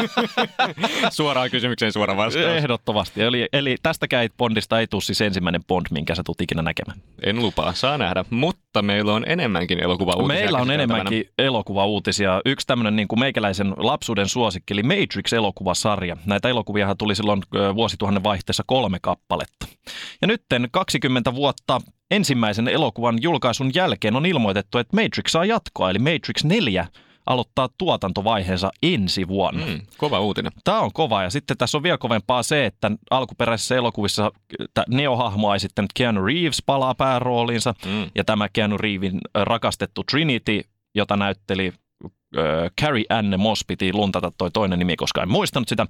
Suoraan 1.12 1.52
kysymykseen 1.52 1.94
suora 1.94 2.18
vastaus. 2.18 2.46
Ehdottomasti. 2.46 3.22
Eli, 3.22 3.48
eli 3.54 3.76
tästäkään 3.84 4.30
Bondista 4.38 4.80
ei 4.80 4.88
tule 4.88 5.02
siis 5.02 5.22
ensimmäinen 5.22 5.64
Bond, 5.64 5.86
minkä 5.92 6.16
sä 6.16 6.24
tulet 6.26 6.42
ikinä 6.42 6.62
näkemään. 6.62 7.00
En 7.24 7.42
lupaa, 7.42 7.74
saa 7.74 7.98
nähdä. 7.98 8.26
Mutta 8.30 8.82
meillä 8.82 9.14
on 9.14 9.24
enemmänkin 9.28 9.80
elokuva 9.80 10.28
Meillä 10.28 10.58
on 10.58 10.72
enemmänkin 10.72 11.30
elokuvauutisia. 11.38 12.42
Yksi 12.46 12.68
tämmöinen 12.68 12.96
niin 12.96 13.08
kuin 13.08 13.20
meikäläisen 13.20 13.74
lapsuuden 13.78 14.30
suosikki, 14.30 14.74
eli 14.74 14.84
Matrix-elokuvasarja. 14.84 16.18
Näitä 16.26 16.50
elokuviahan 16.50 16.98
tuli 16.98 17.16
silloin 17.16 17.42
vuosituhannen 17.76 18.24
vaihteessa 18.24 18.64
kolme 18.68 18.98
kappaletta. 19.02 19.68
Ja 20.22 20.28
nytten 20.28 20.68
20 20.72 21.36
vuotta 21.36 21.82
ensimmäisen 22.12 22.68
elokuvan 22.68 23.18
julkaisun 23.22 23.72
jälkeen 23.76 24.16
on 24.16 24.26
ilmoitettu, 24.26 24.78
että 24.78 24.96
Matrix 24.96 25.32
saa 25.32 25.46
jatkoa, 25.46 25.90
eli 25.90 26.00
Matrix 26.00 26.44
4 26.44 26.88
aloittaa 27.26 27.70
tuotantovaiheensa 27.78 28.72
ensi 28.84 29.28
vuonna. 29.28 29.66
Mm, 29.66 29.82
kova 29.98 30.20
uutinen. 30.20 30.52
Tämä 30.64 30.80
on 30.80 30.94
kova 30.94 31.24
ja 31.24 31.30
sitten 31.30 31.58
tässä 31.58 31.78
on 31.78 31.84
vielä 31.84 31.98
kovempaa 31.98 32.44
se, 32.44 32.66
että 32.66 32.92
alkuperäisessä 33.12 33.76
elokuvissa 33.76 34.32
Neo-hahmoa 34.90 35.56
esittänyt 35.56 35.92
Keanu 35.94 36.26
Reeves 36.26 36.64
palaa 36.66 36.96
päärooliinsa 36.96 37.76
Mm. 37.86 38.10
ja 38.16 38.24
tämä 38.24 38.50
Keanu 38.54 38.78
Reevesin 38.78 39.22
rakastettu 39.34 40.04
Trinity, 40.12 40.62
jota 40.96 41.16
näytteli 41.18 41.74
äh, 42.38 42.44
Carrie 42.82 43.06
Anne 43.10 43.38
Moss, 43.38 43.66
piti 43.68 43.94
luntata 43.94 44.32
toi 44.38 44.52
toinen 44.52 44.80
nimi, 44.80 44.96
koska 44.96 45.24
en 45.24 45.32
muistanut 45.32 45.68
sitä. 45.68 45.88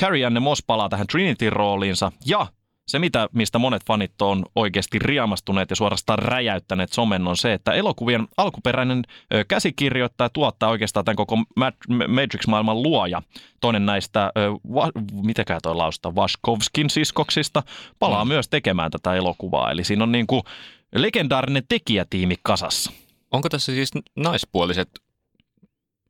Carrie 0.00 0.26
Anne 0.26 0.40
Moss 0.40 0.62
palaa 0.66 0.88
tähän 0.88 1.06
Trinity-rooliinsa 1.06 2.12
ja 2.26 2.46
se, 2.86 2.98
mitä, 2.98 3.28
mistä 3.32 3.58
monet 3.58 3.82
fanit 3.86 4.22
on 4.22 4.46
oikeasti 4.56 4.98
riamastuneet 4.98 5.70
ja 5.70 5.76
suorastaan 5.76 6.18
räjäyttäneet 6.18 6.92
somen, 6.92 7.28
on 7.28 7.36
se, 7.36 7.52
että 7.52 7.72
elokuvien 7.72 8.28
alkuperäinen 8.36 9.02
käsikirjoittaja 9.48 10.30
tuottaa 10.30 10.68
oikeastaan 10.68 11.04
tämän 11.04 11.16
koko 11.16 11.36
Mat- 11.36 12.08
Matrix-maailman 12.08 12.82
luoja. 12.82 13.22
Toinen 13.60 13.86
näistä, 13.86 14.32
va, 14.74 14.90
mitäkään 15.12 15.60
toi 15.62 15.74
lausta, 15.74 16.14
Vaskovskin 16.14 16.90
siskoksista, 16.90 17.62
palaa 17.98 18.24
mm. 18.24 18.28
myös 18.28 18.48
tekemään 18.48 18.90
tätä 18.90 19.14
elokuvaa. 19.14 19.70
Eli 19.70 19.84
siinä 19.84 20.04
on 20.04 20.12
niin 20.12 20.26
kuin 20.26 20.42
legendaarinen 20.94 21.62
tekijätiimi 21.68 22.34
kasassa. 22.42 22.92
Onko 23.30 23.48
tässä 23.48 23.72
siis 23.72 23.90
naispuoliset, 24.16 24.88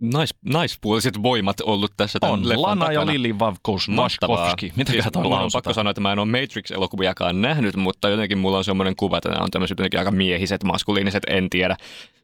nais, 0.02 0.34
naispuoliset 0.44 1.22
voimat 1.22 1.60
ollut 1.60 1.92
tässä 1.96 2.18
tämän 2.18 2.32
On 2.32 2.48
leffan 2.48 2.62
Lana 2.62 2.92
ja 2.92 3.00
takana? 3.00 3.12
Lili 3.12 3.38
Vavkos. 3.38 3.88
Vaskovski. 3.96 4.72
Mitäkään 4.76 5.02
siis, 5.02 5.14
mun 5.22 5.32
on 5.32 5.50
pakko 5.52 5.72
sanoa, 5.72 5.90
että 5.90 6.00
mä 6.00 6.12
en 6.12 6.18
ole 6.18 6.28
Matrix-elokuviakaan 6.28 7.42
nähnyt, 7.42 7.76
mutta 7.76 8.08
jotenkin 8.08 8.38
mulla 8.38 8.58
on 8.58 8.64
semmoinen 8.64 8.96
kuva, 8.96 9.18
että 9.18 9.28
nämä 9.28 9.44
on 9.44 9.50
tämmöiset 9.50 9.78
jotenkin 9.78 9.98
aika 9.98 10.10
miehiset, 10.10 10.64
maskuliiniset, 10.64 11.22
en 11.26 11.50
tiedä. 11.50 11.76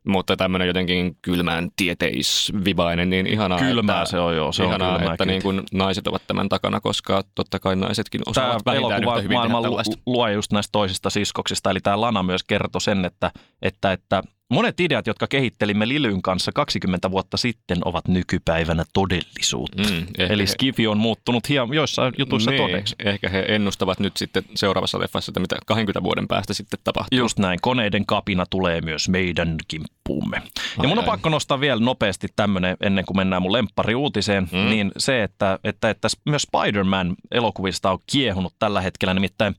Mutta 0.08 0.36
tämmöinen 0.36 0.68
jotenkin 0.68 1.16
kylmään 1.22 1.68
tieteisvivainen, 1.76 3.10
niin 3.10 3.26
ihanaa, 3.26 3.58
Kylmää 3.58 4.02
että, 4.02 4.10
se 4.10 4.18
on 4.18 4.36
joo, 4.36 4.52
se 4.52 4.62
on 4.62 4.68
ihanaa, 4.68 4.98
kylmää 4.98 5.14
että 5.14 5.24
niin 5.24 5.42
kuin 5.42 5.62
naiset 5.72 6.06
ovat 6.06 6.22
tämän 6.26 6.48
takana, 6.48 6.80
koska 6.80 7.22
totta 7.34 7.58
kai 7.58 7.76
naisetkin 7.76 8.20
Tämä 8.24 8.30
osaavat 8.46 8.66
vähintään 8.66 9.02
yhtä 9.02 9.20
hyvin 9.20 9.36
elokuva 9.36 9.62
tällaista. 9.62 9.96
luo 10.06 10.28
just 10.28 10.52
näistä 10.52 10.72
toisista 10.72 11.10
siskoksista, 11.10 11.70
eli 11.70 11.80
tämä 11.80 12.00
Lana 12.00 12.22
myös 12.22 12.44
kertoi 12.44 12.80
sen, 12.80 13.04
että, 13.04 13.30
että, 13.62 13.92
että 13.92 14.22
monet 14.50 14.80
ideat, 14.80 15.06
jotka 15.06 15.26
kehittelimme 15.26 15.88
Lilyn 15.88 16.22
kanssa 16.22 16.52
20 16.52 17.10
vuotta 17.10 17.36
sitten, 17.36 17.78
ovat 17.84 18.08
nykypäivänä 18.08 18.84
todellisuutta. 18.92 19.82
Mm, 19.82 20.06
ehkä 20.18 20.34
Eli 20.34 20.42
he- 20.42 20.46
Skifi 20.46 20.86
on 20.86 20.98
muuttunut 20.98 21.48
hieman 21.48 21.76
joissain 21.76 22.14
jutuissa 22.18 22.50
niin, 22.50 22.62
todeksi. 22.62 22.96
Ehkä 23.04 23.28
he 23.28 23.44
ennustavat 23.48 24.00
nyt 24.00 24.16
sitten 24.16 24.42
seuraavassa 24.54 25.00
leffassa, 25.00 25.30
että 25.30 25.40
mitä 25.40 25.56
20 25.66 26.02
vuoden 26.02 26.28
päästä 26.28 26.54
sitten 26.54 26.80
tapahtuu. 26.84 27.18
Just 27.18 27.38
näin, 27.38 27.58
koneiden 27.62 28.06
kapina 28.06 28.46
tulee 28.50 28.80
myös 28.80 29.08
meidän 29.08 29.56
kimppuumme. 29.68 29.97
Ja 30.34 30.40
Ai 30.78 30.86
mun 30.86 30.98
on 30.98 31.04
ai. 31.04 31.06
pakko 31.10 31.28
nostaa 31.28 31.60
vielä 31.60 31.80
nopeasti 31.80 32.28
tämmöinen, 32.36 32.76
ennen 32.80 33.04
kuin 33.04 33.16
mennään 33.16 33.42
mun 33.42 33.52
lemppariuutiseen, 33.52 34.48
Mm. 34.52 34.70
niin 34.70 34.92
se, 34.96 35.22
että, 35.22 35.58
että, 35.64 35.90
että 35.90 36.08
myös 36.24 36.42
Spider-Man 36.42 37.14
elokuvista 37.30 37.90
on 37.90 37.98
kiehunut 38.12 38.54
tällä 38.58 38.80
hetkellä. 38.80 39.14
Nimittäin 39.14 39.54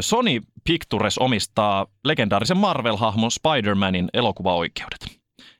Sony 0.00 0.40
Pictures 0.64 1.18
omistaa 1.18 1.86
legendaarisen 2.04 2.56
Marvel-hahmon 2.56 3.30
Spider-Manin 3.30 4.08
elokuvaoikeudet. 4.14 5.16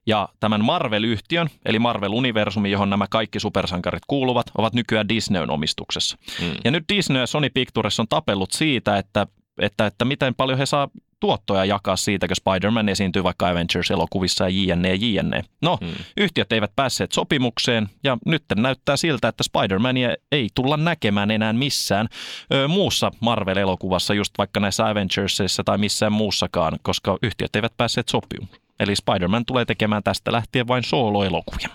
Ja 0.06 0.28
tämän 0.40 0.64
Marvel-yhtiön, 0.64 1.48
eli 1.64 1.78
Marvel-universumi, 1.78 2.70
johon 2.70 2.90
nämä 2.90 3.06
kaikki 3.10 3.40
supersankarit 3.40 4.02
kuuluvat, 4.06 4.46
ovat 4.58 4.74
nykyään 4.74 5.08
Disneyn 5.08 5.50
omistuksessa. 5.50 6.18
Mm. 6.40 6.50
Ja 6.64 6.70
nyt 6.70 6.84
Disney 6.94 7.20
ja 7.20 7.26
Sony 7.26 7.50
Pictures 7.50 8.00
on 8.00 8.08
tapellut 8.08 8.52
siitä, 8.52 8.98
että, 8.98 9.26
että, 9.60 9.86
että 9.86 10.04
miten 10.04 10.34
paljon 10.34 10.58
he 10.58 10.66
saa 10.66 10.88
tuottoja 11.20 11.64
jakaa 11.64 11.96
siitä, 11.96 12.26
kun 12.28 12.36
Spider-Man 12.36 12.88
esiintyy 12.88 13.24
vaikka 13.24 13.48
Avengers-elokuvissa 13.48 14.44
ja 14.44 14.74
jne, 14.74 14.94
jne. 14.94 15.42
No, 15.62 15.78
Mm. 15.80 15.88
yhtiöt 16.16 16.52
eivät 16.52 16.72
päässeet 16.76 17.12
sopimukseen 17.12 17.88
ja 18.04 18.18
nyt 18.26 18.44
näyttää 18.56 18.96
siltä, 18.96 19.28
että 19.28 19.44
Spider-Mania 19.44 20.14
ei 20.32 20.48
tulla 20.54 20.76
näkemään 20.76 21.30
enää 21.30 21.52
missään 21.52 22.08
ö, 22.54 22.68
muussa 22.68 23.10
Marvel-elokuvassa, 23.20 24.14
just 24.14 24.32
vaikka 24.38 24.60
näissä 24.60 24.88
Avengersissa 24.88 25.64
tai 25.64 25.78
missään 25.78 26.12
muussakaan, 26.12 26.78
koska 26.82 27.18
yhtiöt 27.22 27.56
eivät 27.56 27.72
päässeet 27.76 28.08
sopimaan. 28.08 28.48
Eli 28.80 28.96
Spider-Man 28.96 29.44
tulee 29.46 29.64
tekemään 29.64 30.02
tästä 30.02 30.32
lähtien 30.32 30.68
vain 30.68 30.84
solo-elokuvia. 30.84 31.68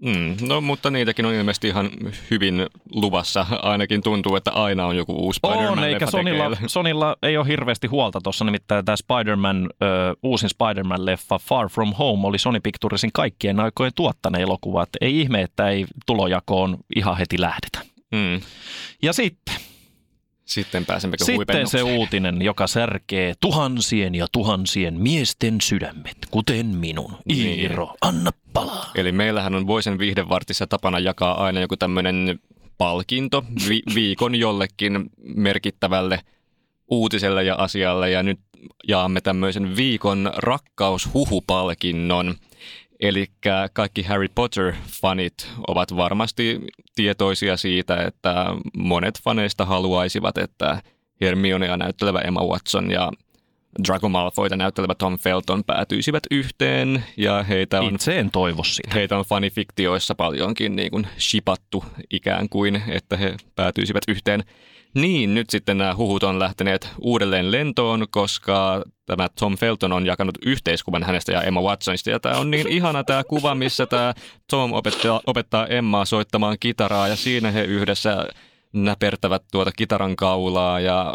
Mm, 0.00 0.36
no, 0.48 0.60
mutta 0.60 0.90
niitäkin 0.90 1.26
on 1.26 1.34
ilmeisesti 1.34 1.68
ihan 1.68 1.90
hyvin 2.30 2.66
luvassa. 2.92 3.46
Ainakin 3.62 4.02
tuntuu, 4.02 4.36
että 4.36 4.50
aina 4.50 4.86
on 4.86 4.96
joku 4.96 5.12
uusi 5.12 5.36
Spider-Man 5.36 5.78
On, 5.78 5.84
eikä 5.84 6.06
Sonilla. 6.06 6.56
Sonilla 6.66 7.16
ei 7.22 7.36
ole 7.36 7.48
hirveästi 7.48 7.86
huolta 7.86 8.20
tuossa, 8.20 8.44
nimittäin 8.44 8.84
tämä 8.84 8.96
Spider-Man, 8.96 9.70
ö, 9.82 9.86
uusin 10.22 10.48
Spider-Man-leffa 10.48 11.38
Far 11.38 11.68
From 11.68 11.92
Home 11.92 12.26
oli 12.26 12.38
Sony 12.38 12.60
Picturesin 12.60 13.10
kaikkien 13.12 13.60
aikojen 13.60 13.92
tuottaneen 13.94 14.42
elokuva, 14.42 14.82
että 14.82 14.98
ei 15.00 15.20
ihme, 15.20 15.42
että 15.42 15.68
ei 15.68 15.86
tulojakoon 16.06 16.76
ihan 16.96 17.16
heti 17.16 17.40
lähdetä. 17.40 17.78
Mm. 18.12 18.40
Ja 19.02 19.12
sitten, 19.12 19.54
Sitten 20.46 20.86
pääsemmekö 20.86 21.24
sitten 21.24 21.68
se 21.68 21.82
uutinen, 21.82 22.42
joka 22.42 22.66
särkee 22.66 23.34
tuhansien 23.40 24.14
ja 24.14 24.26
tuhansien 24.32 25.00
miesten 25.00 25.60
sydämet, 25.60 26.16
kuten 26.30 26.66
minun. 26.66 27.16
Niin. 27.24 27.60
Iiro, 27.60 27.94
anna 28.00 28.30
palaa. 28.52 28.90
Eli 28.94 29.12
meillähän 29.12 29.54
on 29.54 29.66
Voisen 29.66 29.98
viihdevartissa 29.98 30.66
tapana 30.66 30.98
jakaa 30.98 31.44
aina 31.44 31.60
joku 31.60 31.76
tämmöinen 31.76 32.38
palkinto 32.78 33.44
vi- 33.68 33.82
viikon 33.94 34.34
jollekin 34.34 35.10
merkittävälle 35.34 36.20
uutiselle 36.90 37.44
ja 37.44 37.54
asialle 37.54 38.10
ja 38.10 38.22
nyt 38.22 38.40
jaamme 38.88 39.20
tämmöisen 39.20 39.76
viikon 39.76 40.32
rakkaushuhupalkinnon. 40.36 42.34
Eli 43.00 43.26
kaikki 43.72 44.02
Harry 44.02 44.28
Potter-fanit 44.28 45.48
ovat 45.68 45.96
varmasti 45.96 46.60
tietoisia 46.94 47.56
siitä, 47.56 47.96
että 47.96 48.46
monet 48.76 49.20
faneista 49.24 49.64
haluaisivat, 49.64 50.38
että 50.38 50.82
Hermionea 51.20 51.76
näyttelevä 51.76 52.20
Emma 52.20 52.44
Watson 52.44 52.90
ja 52.90 53.12
Draco 53.84 54.08
Malfoyta 54.08 54.56
näyttelevä 54.56 54.94
Tom 54.94 55.18
Felton 55.18 55.64
päätyisivät 55.64 56.22
yhteen 56.30 57.04
ja 57.16 57.42
heitä 57.42 57.80
on, 57.80 57.94
Itse 57.94 58.18
en 58.18 58.30
toivo 58.30 58.64
sitä. 58.64 58.90
heitä 58.94 59.18
on 59.18 59.24
fanifiktioissa 59.24 60.14
paljonkin 60.14 60.76
niin 60.76 60.90
kuin 60.90 61.06
shipattu 61.18 61.84
ikään 62.10 62.48
kuin, 62.48 62.82
että 62.88 63.16
he 63.16 63.36
päätyisivät 63.54 64.02
yhteen. 64.08 64.44
Niin, 64.94 65.34
nyt 65.34 65.50
sitten 65.50 65.78
nämä 65.78 65.96
huhut 65.96 66.22
on 66.22 66.38
lähteneet 66.38 66.92
uudelleen 67.00 67.52
lentoon, 67.52 68.06
koska 68.10 68.82
tämä 69.06 69.28
Tom 69.40 69.56
Felton 69.56 69.92
on 69.92 70.06
jakanut 70.06 70.38
yhteiskuvan 70.46 71.02
hänestä 71.02 71.32
ja 71.32 71.42
Emma 71.42 71.60
Watsonista. 71.60 72.10
Ja 72.10 72.20
tämä 72.20 72.38
on 72.38 72.50
niin 72.50 72.68
ihana 72.68 73.04
tämä 73.04 73.24
kuva, 73.24 73.54
missä 73.54 73.86
tämä 73.86 74.14
Tom 74.50 74.72
opettaa, 74.72 75.20
opettaa 75.26 75.66
Emmaa 75.66 76.04
soittamaan 76.04 76.56
kitaraa 76.60 77.08
ja 77.08 77.16
siinä 77.16 77.50
he 77.50 77.62
yhdessä 77.62 78.26
näpertävät 78.72 79.42
tuota 79.52 79.70
kitaran 79.76 80.16
kaulaa 80.16 80.80
ja 80.80 81.14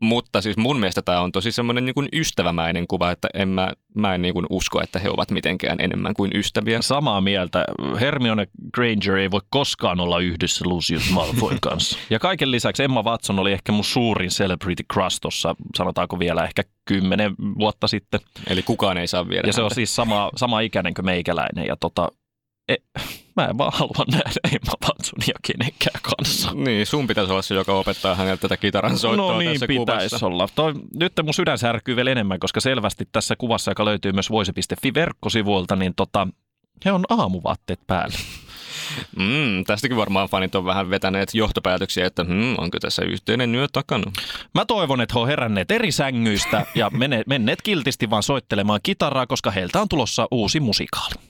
mutta 0.00 0.40
siis 0.40 0.56
mun 0.56 0.80
mielestä 0.80 1.02
tämä 1.02 1.20
on 1.20 1.32
tosi 1.32 1.52
semmoinen 1.52 1.84
niin 1.84 2.08
ystävämäinen 2.12 2.86
kuva, 2.86 3.10
että 3.10 3.28
en 3.34 3.48
mä, 3.48 3.72
mä 3.94 4.14
en 4.14 4.22
niin 4.22 4.34
kuin 4.34 4.46
usko, 4.50 4.82
että 4.82 4.98
he 4.98 5.10
ovat 5.10 5.30
mitenkään 5.30 5.80
enemmän 5.80 6.14
kuin 6.14 6.30
ystäviä. 6.34 6.82
Samaa 6.82 7.20
mieltä. 7.20 7.64
Hermione 8.00 8.46
Granger 8.74 9.16
ei 9.16 9.30
voi 9.30 9.40
koskaan 9.50 10.00
olla 10.00 10.18
yhdessä 10.18 10.64
Lucius 10.68 11.10
Malfoyn 11.10 11.58
kanssa. 11.68 11.98
Ja 12.10 12.18
kaiken 12.18 12.50
lisäksi 12.50 12.82
Emma 12.82 13.02
Watson 13.02 13.38
oli 13.38 13.52
ehkä 13.52 13.72
mun 13.72 13.84
suurin 13.84 14.30
celebrity 14.30 14.82
crush 14.92 15.20
tuossa, 15.20 15.54
sanotaanko 15.76 16.18
vielä 16.18 16.44
ehkä 16.44 16.62
kymmenen 16.84 17.34
vuotta 17.58 17.88
sitten. 17.88 18.20
Eli 18.46 18.62
kukaan 18.62 18.98
ei 18.98 19.06
saa 19.06 19.28
viedä 19.28 19.48
Ja 19.48 19.52
se 19.52 19.62
on 19.62 19.70
siis 19.74 19.96
sama, 19.96 20.30
sama 20.36 20.60
ikäinen 20.60 20.94
kuin 20.94 21.04
meikäläinen. 21.04 21.66
Ja 21.66 21.76
tota, 21.76 22.08
e, 22.70 22.76
mä 23.36 23.44
en 23.44 23.58
vaan 23.58 23.72
halua 23.74 24.04
nähdä 24.12 24.30
Emma 24.44 24.72
Watsonia 24.88 25.34
kenenkään 25.46 26.00
kanssa. 26.02 26.50
Niin, 26.54 26.86
sun 26.86 27.06
pitäisi 27.06 27.32
olla 27.32 27.42
se, 27.42 27.54
joka 27.54 27.72
opettaa 27.74 28.14
hänelle 28.14 28.36
tätä 28.36 28.56
kitaran 28.56 28.98
soittoa 28.98 29.32
No 29.32 29.38
niin, 29.38 29.52
tässä 29.52 29.66
pitäisi 29.66 30.08
kuvassa. 30.08 30.26
olla. 30.26 30.48
Toi, 30.54 30.74
nyt 30.94 31.12
mun 31.22 31.34
sydän 31.34 31.58
särkyy 31.58 31.96
vielä 31.96 32.10
enemmän, 32.10 32.40
koska 32.40 32.60
selvästi 32.60 33.08
tässä 33.12 33.36
kuvassa, 33.36 33.70
joka 33.70 33.84
löytyy 33.84 34.12
myös 34.12 34.30
voise.fi 34.30 34.94
verkkosivuilta, 34.94 35.76
niin 35.76 35.94
tota, 35.94 36.28
he 36.84 36.92
on 36.92 37.04
aamuvaatteet 37.08 37.80
päällä. 37.86 38.18
Mm, 39.16 39.64
tästäkin 39.66 39.96
varmaan 39.96 40.28
fanit 40.28 40.54
on 40.54 40.64
vähän 40.64 40.90
vetäneet 40.90 41.34
johtopäätöksiä, 41.34 42.06
että 42.06 42.24
hmm, 42.24 42.54
onko 42.58 42.78
tässä 42.78 43.02
yhteinen 43.02 43.54
yö 43.54 43.66
takana. 43.72 44.12
Mä 44.54 44.64
toivon, 44.64 45.00
että 45.00 45.14
he 45.14 45.20
on 45.20 45.26
heränneet 45.26 45.70
eri 45.70 45.92
sängyistä 45.92 46.66
ja 46.74 46.90
menneet 47.26 47.62
kiltisti 47.62 48.10
vaan 48.10 48.22
soittelemaan 48.22 48.80
kitaraa, 48.82 49.26
koska 49.26 49.50
heiltä 49.50 49.80
on 49.80 49.88
tulossa 49.88 50.28
uusi 50.30 50.60
musikaali. 50.60 51.29